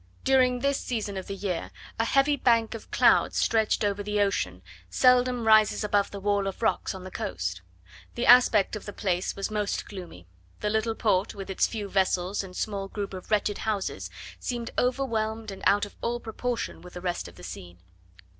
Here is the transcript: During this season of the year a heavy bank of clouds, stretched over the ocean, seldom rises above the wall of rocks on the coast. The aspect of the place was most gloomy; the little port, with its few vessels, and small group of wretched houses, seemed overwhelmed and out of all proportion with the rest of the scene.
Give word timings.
During 0.23 0.61
this 0.61 0.79
season 0.79 1.15
of 1.15 1.27
the 1.27 1.35
year 1.35 1.69
a 1.99 2.05
heavy 2.05 2.35
bank 2.35 2.73
of 2.73 2.89
clouds, 2.89 3.37
stretched 3.37 3.83
over 3.83 4.01
the 4.01 4.19
ocean, 4.19 4.63
seldom 4.89 5.45
rises 5.45 5.83
above 5.83 6.09
the 6.09 6.19
wall 6.19 6.47
of 6.47 6.63
rocks 6.63 6.95
on 6.95 7.03
the 7.03 7.11
coast. 7.11 7.61
The 8.15 8.25
aspect 8.25 8.75
of 8.75 8.87
the 8.87 8.93
place 8.93 9.35
was 9.35 9.51
most 9.51 9.85
gloomy; 9.87 10.25
the 10.59 10.71
little 10.71 10.95
port, 10.95 11.35
with 11.35 11.51
its 11.51 11.67
few 11.67 11.87
vessels, 11.87 12.43
and 12.43 12.55
small 12.57 12.87
group 12.87 13.13
of 13.13 13.29
wretched 13.29 13.59
houses, 13.59 14.09
seemed 14.39 14.71
overwhelmed 14.75 15.51
and 15.51 15.61
out 15.67 15.85
of 15.85 15.95
all 16.01 16.19
proportion 16.19 16.81
with 16.81 16.95
the 16.95 17.01
rest 17.01 17.27
of 17.27 17.35
the 17.35 17.43
scene. 17.43 17.77